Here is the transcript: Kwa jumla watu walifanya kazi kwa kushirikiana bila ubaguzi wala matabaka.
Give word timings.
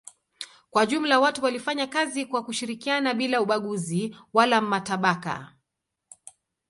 Kwa 0.69 0.85
jumla 0.85 1.19
watu 1.19 1.43
walifanya 1.43 1.87
kazi 1.87 2.25
kwa 2.25 2.43
kushirikiana 2.43 3.13
bila 3.13 3.41
ubaguzi 3.41 4.15
wala 4.33 4.61
matabaka. 4.61 5.55